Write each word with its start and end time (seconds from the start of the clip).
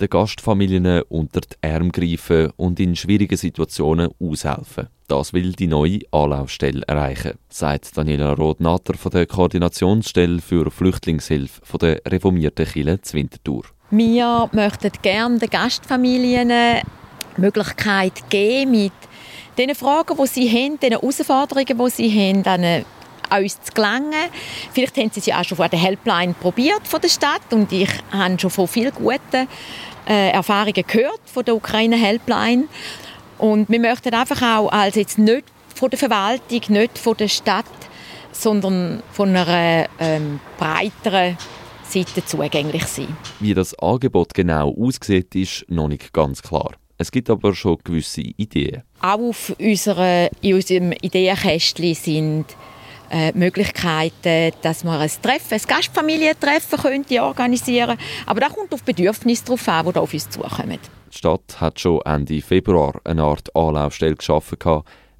den 0.00 0.08
Gastfamilien 0.08 1.02
unter 1.08 1.40
die 1.40 1.68
Arme 1.68 1.90
greifen 1.90 2.52
und 2.56 2.80
in 2.80 2.96
schwierigen 2.96 3.36
Situationen 3.36 4.10
aushelfen. 4.20 4.88
Das 5.08 5.32
will 5.32 5.52
die 5.52 5.68
neue 5.68 6.00
Anlaufstelle 6.10 6.82
erreichen, 6.86 7.38
sagt 7.48 7.96
Daniela 7.96 8.32
Roth-Natter 8.32 8.94
von 8.94 9.12
der 9.12 9.26
Koordinationsstelle 9.26 10.40
für 10.40 10.70
Flüchtlingshilfe 10.70 11.60
von 11.64 11.78
der 11.78 12.00
reformierten 12.06 12.66
Kirche 12.66 13.00
Zwintertour. 13.00 13.64
Wir 13.90 14.48
möchten 14.52 14.90
gerne 15.02 15.38
den 15.38 15.48
Gastfamilien 15.48 16.48
die 17.36 17.40
Möglichkeit 17.40 18.28
geben, 18.30 18.72
mit 18.72 18.92
den 19.56 19.74
Fragen, 19.74 20.16
die 20.16 20.26
sie 20.26 20.50
haben, 20.50 20.80
den 20.80 20.92
Herausforderungen, 20.92 21.78
die 21.78 21.90
sie 21.90 22.10
haben, 22.34 22.84
uns 23.30 23.60
zu 23.62 23.72
gelangen. 23.72 24.30
Vielleicht 24.72 24.96
haben 24.96 25.10
sie 25.10 25.20
sie 25.20 25.34
auch 25.34 25.44
schon 25.44 25.56
vor 25.56 25.68
der 25.68 25.78
Helpline 25.78 26.34
probiert 26.34 26.86
von 26.86 27.00
der 27.00 27.08
Stadt 27.08 27.52
und 27.52 27.72
ich 27.72 27.90
habe 28.12 28.38
schon 28.38 28.50
von 28.50 28.68
vielen 28.68 28.92
guten 28.92 29.48
äh, 30.08 30.30
Erfahrungen 30.30 30.84
gehört 30.86 31.20
von 31.26 31.44
der 31.44 31.56
Ukraine 31.56 31.96
Helpline 31.96 32.64
und 33.38 33.68
wir 33.68 33.80
möchten 33.80 34.14
einfach 34.14 34.42
auch 34.42 34.70
als 34.70 34.96
jetzt 34.96 35.18
nicht 35.18 35.44
von 35.74 35.90
der 35.90 35.98
Verwaltung, 35.98 36.60
nicht 36.68 36.98
von 36.98 37.16
der 37.16 37.28
Stadt, 37.28 37.66
sondern 38.32 39.02
von 39.12 39.34
einer 39.34 39.88
ähm, 39.98 40.40
breiteren 40.58 41.36
Seite 41.84 42.24
zugänglich 42.24 42.84
sein. 42.84 43.16
Wie 43.40 43.54
das 43.54 43.78
Angebot 43.78 44.34
genau 44.34 44.74
aussieht, 44.74 45.34
ist 45.34 45.64
noch 45.68 45.88
nicht 45.88 46.12
ganz 46.12 46.42
klar. 46.42 46.72
Es 46.98 47.10
gibt 47.10 47.28
aber 47.28 47.54
schon 47.54 47.78
gewisse 47.84 48.22
Ideen. 48.22 48.82
Auch 49.00 49.18
auf 49.18 49.54
unserer, 49.58 50.30
in 50.40 50.54
unserem 50.54 50.92
Ideenkästchen 50.92 51.94
sind 51.94 52.46
äh, 53.10 53.32
Möglichkeiten, 53.32 54.52
dass 54.62 54.84
man 54.84 55.00
ein 55.00 55.10
Treffen, 55.22 55.54
ein 55.54 55.60
Gastfamilientreffen 55.66 56.78
könnte 56.78 57.22
organisieren 57.22 57.98
Aber 58.26 58.40
da 58.40 58.48
kommt 58.48 58.72
auf 58.72 58.82
Bedürfnisse 58.82 59.44
drauf 59.44 59.68
an, 59.68 59.86
die 59.92 59.98
auf 59.98 60.12
uns 60.12 60.28
zukommen. 60.28 60.78
Die 61.12 61.16
Stadt 61.16 61.60
hat 61.60 61.80
schon 61.80 62.00
Ende 62.04 62.40
Februar 62.42 63.00
eine 63.04 63.22
Art 63.22 63.54
Anlaufstelle 63.54 64.16
geschaffen 64.16 64.58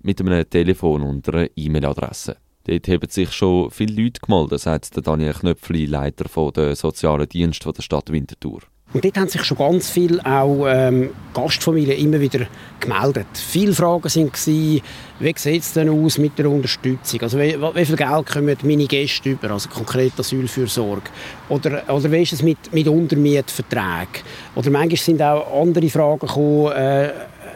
mit 0.03 0.21
einem 0.21 0.49
Telefon 0.49 1.03
und 1.03 1.29
einer 1.29 1.49
E-Mail-Adresse. 1.57 2.37
Dort 2.65 2.89
haben 2.89 3.09
sich 3.09 3.33
schon 3.33 3.71
viele 3.71 4.03
Leute 4.03 4.21
gemeldet, 4.21 4.61
sagt 4.61 5.07
Daniel 5.07 5.35
Knöpfli, 5.35 5.87
Leiter 5.87 6.51
der 6.53 6.75
sozialen 6.75 7.29
Dienste 7.29 7.73
der 7.73 7.83
Stadt 7.83 8.11
Winterthur. 8.11 8.63
Und 8.93 9.05
dort 9.05 9.19
haben 9.19 9.29
sich 9.29 9.45
schon 9.45 9.59
ganz 9.59 9.91
viele 9.91 10.25
auch 10.25 10.65
ähm, 10.67 11.11
Gastfamilien 11.35 11.99
immer 11.99 12.19
wieder 12.19 12.47
gemeldet. 12.81 13.27
Viele 13.35 13.75
Fragen 13.75 14.05
waren, 14.05 14.31
wie 15.19 15.35
sieht 15.37 15.63
es 15.63 15.73
denn 15.75 15.91
aus 15.91 16.17
mit 16.17 16.39
der 16.39 16.49
Unterstützung? 16.49 17.21
Also 17.21 17.39
wie, 17.39 17.57
wie 17.61 17.85
viel 17.85 17.97
Geld 17.97 18.27
kommen 18.27 18.57
meine 18.63 18.87
Gäste 18.87 19.31
über, 19.31 19.51
also 19.51 19.69
konkret 19.69 20.19
Asylfürsorge? 20.19 21.11
Oder, 21.51 21.83
oder 21.93 22.11
wie 22.11 22.23
ist 22.23 22.33
es 22.33 22.43
mit, 22.43 22.73
mit 22.73 22.89
Untermietverträgen? 22.89 24.23
Oder 24.55 24.71
manchmal 24.71 24.97
sind 24.97 25.21
auch 25.21 25.61
andere 25.61 25.91
Fragen 25.91 26.21
gekommen, 26.21 26.73
äh, 26.73 27.11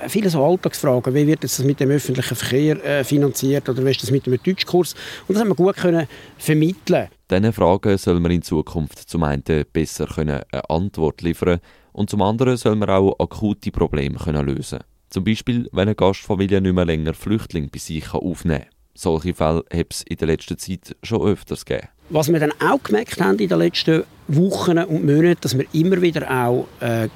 viele 0.08 0.28
so 0.28 0.44
Alltagsfragen. 0.44 1.14
Wie 1.14 1.26
wird 1.26 1.44
das 1.44 1.60
mit 1.60 1.80
dem 1.80 1.90
öffentlichen 1.90 2.36
Verkehr 2.36 2.84
äh, 2.84 3.04
finanziert 3.04 3.68
oder 3.68 3.82
wie 3.84 3.90
ist 3.90 4.02
das 4.02 4.10
mit 4.10 4.26
dem 4.26 4.36
Deutschkurs? 4.42 4.94
Und 5.26 5.34
das 5.34 5.40
haben 5.40 5.48
wir 5.48 5.54
gut 5.54 5.76
können 5.76 6.06
vermitteln 6.36 7.08
diesen 7.30 7.52
Fragen 7.52 7.96
soll 7.96 8.20
man 8.20 8.32
in 8.32 8.42
Zukunft 8.42 8.98
zum 8.98 9.22
einen 9.22 9.42
besser 9.72 10.06
eine 10.18 10.44
Antwort 10.68 11.22
liefern 11.22 11.60
und 11.92 12.10
zum 12.10 12.22
anderen 12.22 12.56
soll 12.56 12.76
man 12.76 12.90
auch 12.90 13.18
akute 13.18 13.70
Probleme 13.70 14.18
lösen 14.42 14.78
können. 14.78 14.84
Zum 15.10 15.24
Beispiel, 15.24 15.68
wenn 15.72 15.82
eine 15.82 15.94
Gastfamilie 15.94 16.60
nicht 16.60 16.74
mehr 16.74 16.84
länger 16.84 17.14
Flüchtlinge 17.14 17.68
bei 17.68 17.78
sich 17.78 18.12
aufnehmen 18.12 18.60
kann. 18.60 18.70
Solche 18.94 19.34
Fälle 19.34 19.64
hat 19.72 19.86
es 19.90 20.02
in 20.02 20.16
der 20.16 20.28
letzten 20.28 20.58
Zeit 20.58 20.96
schon 21.02 21.22
öfters 21.22 21.64
gegeben. 21.64 21.88
Was 22.10 22.30
wir 22.30 22.40
dann 22.40 22.52
auch 22.60 22.82
gemerkt 22.82 23.20
haben 23.20 23.38
in 23.38 23.48
den 23.48 23.58
letzten 23.58 24.04
Wochen 24.28 24.78
und 24.78 25.04
Monaten, 25.04 25.40
dass 25.40 25.56
wir 25.56 25.66
immer 25.72 26.02
wieder 26.02 26.28
auch 26.30 26.66
äh, 26.80 27.08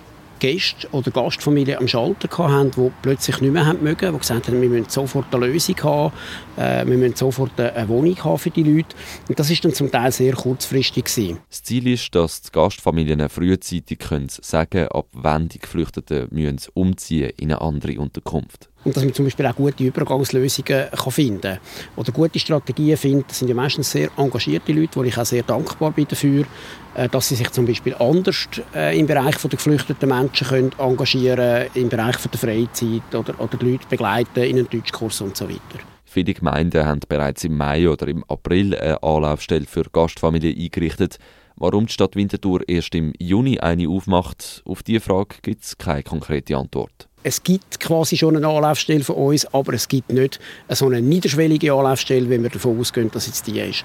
Gäste 0.45 0.87
oder 0.93 1.11
Gastfamilien 1.11 1.79
am 1.79 1.89
Schalter 1.89 2.29
hatten, 2.37 2.71
die 2.73 2.93
plötzlich 3.01 3.41
nicht 3.41 3.51
mehr 3.51 3.65
haben 3.65 3.83
mögen, 3.83 4.13
die 4.13 4.19
gesagt 4.19 4.47
haben, 4.47 4.61
wir 4.61 4.69
müssen 4.69 4.91
sofort 4.91 5.35
eine 5.35 5.47
Lösung 5.47 5.83
haben, 5.83 6.13
äh, 6.59 6.85
wir 6.87 6.99
müssen 6.99 7.17
sofort 7.17 7.59
eine 7.59 7.89
Wohnung 7.89 8.23
haben 8.23 8.37
für 8.37 8.51
die 8.51 8.63
Leute. 8.63 8.95
Und 9.27 9.39
das 9.39 9.49
ist 9.49 9.65
dann 9.65 9.73
zum 9.73 9.91
Teil 9.91 10.13
sehr 10.13 10.35
kurzfristig 10.35 11.07
gewesen. 11.07 11.39
Das 11.49 11.63
Ziel 11.63 11.87
ist, 11.87 12.15
dass 12.15 12.43
die 12.43 12.53
Gastfamilien 12.53 13.27
frühzeitig 13.31 13.99
können 14.01 14.29
sagen 14.29 14.89
ab 14.89 15.07
wann 15.13 15.49
die 15.49 15.61
Geflüchteten 15.61 16.29
müssen 16.31 16.59
umziehen 16.75 17.33
in 17.39 17.51
eine 17.51 17.63
andere 17.63 17.99
Unterkunft 17.99 18.69
und 18.85 18.97
dass 18.97 19.05
man 19.05 19.15
zum 19.15 19.25
Beispiel 19.25 19.47
auch 19.47 19.57
gute 19.57 19.85
Übergangslösungen 19.85 20.91
kann 20.91 21.13
finden 21.13 21.41
kann. 21.41 21.59
Oder 21.97 22.13
gute 22.13 22.39
Strategien 22.39 22.97
findet. 22.97 23.31
Das 23.31 23.39
sind 23.39 23.49
ja 23.49 23.55
meistens 23.55 23.91
sehr 23.91 24.11
engagierte 24.17 24.73
Leute, 24.73 24.97
wo 24.97 25.03
ich 25.03 25.17
auch 25.17 25.25
sehr 25.25 25.43
dankbar 25.43 25.91
bin 25.93 26.07
dafür, 26.09 26.45
äh, 26.95 27.09
dass 27.09 27.29
sie 27.29 27.35
sich 27.35 27.51
zum 27.51 27.67
Beispiel 27.67 27.95
anders 27.95 28.47
äh, 28.75 28.99
im 28.99 29.07
Bereich 29.07 29.37
der 29.37 29.51
geflüchteten 29.51 30.09
Menschen 30.09 30.47
können 30.47 30.71
engagieren 30.79 31.67
im 31.75 31.89
Bereich 31.89 32.17
der 32.17 32.39
Freizeit 32.39 33.15
oder, 33.15 33.41
oder 33.41 33.57
die 33.57 33.73
Leute 33.73 33.87
begleiten 33.89 34.43
in 34.43 34.59
einen 34.59 34.69
Deutschkurs 34.69 35.21
und 35.21 35.37
so 35.37 35.49
weiter. 35.49 35.85
Viele 36.05 36.35
Gemeinden 36.35 36.85
haben 36.85 37.01
bereits 37.09 37.43
im 37.43 37.57
Mai 37.57 37.89
oder 37.89 38.07
im 38.07 38.23
April 38.29 38.77
eine 38.77 39.03
Anlaufstelle 39.03 39.67
für 39.67 39.85
Gastfamilien 39.91 40.57
eingerichtet. 40.57 41.19
Warum 41.57 41.87
die 41.87 41.93
Stadt 41.93 42.15
Winterthur 42.15 42.61
erst 42.69 42.95
im 42.95 43.13
Juni 43.19 43.59
eine 43.59 43.89
aufmacht, 43.89 44.63
auf 44.65 44.83
diese 44.83 45.01
Frage 45.01 45.37
gibt 45.43 45.65
es 45.65 45.79
keine 45.79 46.03
konkrete 46.03 46.57
Antwort 46.57 47.09
es 47.25 47.43
gibt 47.43 47.81
quasi 47.81 48.19
schon 48.19 48.37
eine 48.37 48.47
Anlaufstelle 48.47 49.03
von 49.03 49.17
uns, 49.17 49.47
aber 49.53 49.73
es 49.73 49.89
gibt 49.89 50.13
nicht 50.13 50.39
so 50.69 50.87
eine 50.87 51.01
niederschwellige 51.01 51.73
Anlaufstelle, 51.73 52.29
wenn 52.29 52.43
wir 52.43 52.51
davon 52.51 52.79
ausgehen, 52.79 53.11
dass 53.11 53.27
es 53.27 53.43
die 53.43 53.59
ist. 53.61 53.83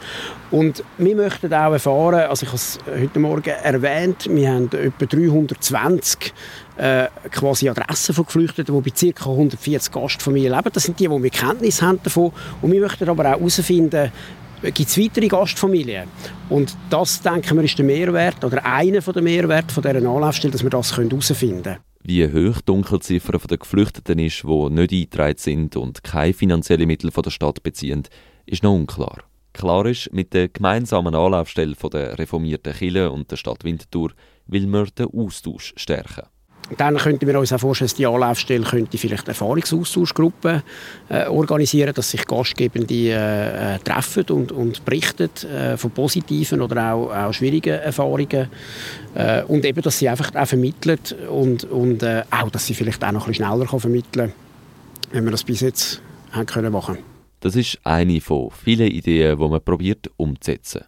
Und 0.51 0.83
wir 0.97 1.15
möchten 1.15 1.51
auch 1.53 1.71
erfahren, 1.71 2.29
also 2.29 2.43
ich 2.43 2.49
habe 2.49 2.57
es 2.57 2.79
heute 2.85 3.19
Morgen 3.19 3.49
erwähnt, 3.49 4.27
wir 4.29 4.51
haben 4.51 4.65
etwa 4.65 5.05
320 5.05 6.33
äh, 6.77 7.07
quasi 7.31 7.69
Adressen 7.69 8.13
von 8.13 8.25
Geflüchteten, 8.25 8.75
die 8.75 8.89
bei 8.89 9.13
ca. 9.13 9.29
140 9.29 9.91
Gastfamilien 9.91 10.53
leben. 10.53 10.69
Das 10.73 10.83
sind 10.83 10.99
die, 10.99 11.07
die 11.07 11.23
wir 11.23 11.29
Kenntnis 11.29 11.81
haben 11.81 11.99
davon. 12.03 12.33
Und 12.61 12.71
wir 12.73 12.81
möchten 12.81 13.07
aber 13.07 13.23
auch 13.23 13.39
herausfinden, 13.39 14.11
gibt 14.63 14.89
es 14.89 14.97
weitere 14.97 15.29
Gastfamilien. 15.29 16.09
Und 16.49 16.75
das, 16.89 17.21
denken 17.21 17.55
wir, 17.55 17.63
ist 17.63 17.77
der 17.77 17.85
Mehrwert 17.85 18.43
oder 18.43 18.65
einer 18.65 18.99
der 18.99 19.21
Mehrwerte 19.21 19.73
von 19.73 19.81
dieser 19.81 19.95
Anlaufstelle, 19.95 20.51
dass 20.51 20.63
wir 20.63 20.69
das 20.69 20.97
herausfinden 20.97 21.63
können. 21.63 21.88
Wie 22.09 22.25
hoch 22.25 22.55
die 22.61 22.65
Dunkelziffer 22.65 23.37
der 23.37 23.59
Geflüchteten 23.59 24.17
ist, 24.17 24.41
die 24.41 24.69
nicht 24.71 24.93
eingetragen 24.93 25.37
sind 25.37 25.75
und 25.75 26.03
keine 26.03 26.33
finanziellen 26.33 26.87
Mittel 26.87 27.11
von 27.11 27.21
der 27.21 27.29
Stadt 27.29 27.61
beziehen, 27.61 28.01
ist 28.47 28.63
noch 28.63 28.73
unklar. 28.73 29.25
Klar 29.53 29.85
ist, 29.85 30.11
mit 30.11 30.33
der 30.33 30.47
gemeinsamen 30.47 31.13
Anlaufstelle 31.13 31.75
der 31.75 32.17
reformierten 32.17 32.73
Kirche 32.73 33.11
und 33.11 33.29
der 33.29 33.37
Stadt 33.37 33.63
Winterthur 33.63 34.13
will 34.47 34.65
man 34.65 34.89
den 34.97 35.05
Austausch 35.13 35.71
stärken. 35.77 36.25
Dann 36.77 36.97
könnten 36.97 37.27
wir 37.27 37.39
uns 37.39 37.51
auch 37.51 37.59
vorstellen, 37.59 37.87
dass 37.87 37.95
die 37.95 38.05
Anlaufstelle 38.05 38.63
könnte 38.63 38.97
vielleicht 38.97 39.27
Erfahrungsaustauschgruppen 39.27 40.61
äh, 41.09 41.25
organisieren, 41.27 41.93
dass 41.93 42.11
sich 42.11 42.25
Gastgebende 42.25 42.93
äh, 42.93 43.75
äh, 43.75 43.79
treffen 43.79 44.25
und, 44.29 44.51
und 44.51 44.85
berichten 44.85 45.29
äh, 45.47 45.77
von 45.77 45.91
positiven 45.91 46.61
oder 46.61 46.93
auch, 46.93 47.11
auch 47.11 47.33
schwierigen 47.33 47.79
Erfahrungen 47.79 48.49
äh, 49.15 49.43
und 49.43 49.65
eben, 49.65 49.81
dass 49.81 49.97
sie 49.97 50.09
einfach 50.09 50.33
auch 50.35 50.47
vermitteln 50.47 50.99
und, 51.29 51.63
und 51.65 52.03
äh, 52.03 52.23
auch, 52.29 52.49
dass 52.49 52.65
sie 52.67 52.73
vielleicht 52.73 53.03
auch 53.03 53.11
noch 53.11 53.27
ein 53.27 53.33
bisschen 53.33 53.45
schneller 53.45 53.79
vermitteln 53.79 54.11
können, 54.11 54.33
wenn 55.11 55.23
wir 55.25 55.31
das 55.31 55.43
bis 55.43 55.61
jetzt 55.61 56.01
haben 56.31 56.45
können 56.45 56.71
machen. 56.71 56.97
Das 57.39 57.55
ist 57.55 57.79
eine 57.83 58.19
von 58.19 58.51
vielen 58.51 58.91
Ideen, 58.91 59.37
die 59.37 59.47
man 59.47 59.63
probiert 59.63 60.09
umzusetzen. 60.17 60.83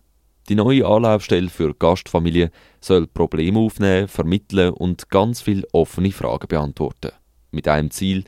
Die 0.52 0.56
neue 0.56 0.86
Anlaufstelle 0.86 1.48
für 1.48 1.74
Gastfamilien 1.74 2.50
soll 2.82 3.08
Probleme 3.08 3.58
aufnehmen, 3.58 4.10
vermitteln 4.10 4.74
und 4.74 5.10
ganz 5.10 5.40
viele 5.40 5.66
offene 5.72 6.12
Fragen 6.12 6.50
beantworten. 6.50 7.14
Mit 7.52 7.70
einem 7.70 7.90
Ziel, 7.90 8.26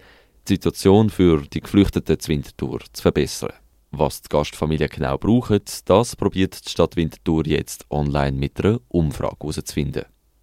die 0.48 0.54
Situation 0.54 1.10
für 1.10 1.42
die 1.42 1.60
Geflüchteten 1.60 2.18
zu 2.18 2.30
Winterthur 2.30 2.80
zu 2.94 3.02
verbessern. 3.02 3.52
Was 3.92 4.22
die 4.22 4.30
Gastfamilien 4.30 4.90
genau 4.90 5.18
brauchen, 5.18 5.60
das 5.84 6.16
probiert 6.16 6.66
die 6.66 6.70
Stadt 6.70 6.96
Winterthur 6.96 7.46
jetzt 7.46 7.86
online 7.92 8.38
mit 8.38 8.58
einer 8.64 8.80
Umfrage 8.88 9.36
herauszufinden. 9.42 10.06